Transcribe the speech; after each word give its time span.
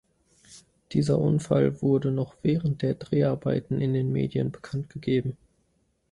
Dieser 0.93 1.19
Unfall 1.19 1.79
wurde 1.83 2.09
noch 2.09 2.35
während 2.41 2.81
der 2.81 2.95
Dreharbeiten 2.95 3.79
in 3.79 3.93
den 3.93 4.11
Medien 4.11 4.51
bekanntgegeben. 4.51 5.37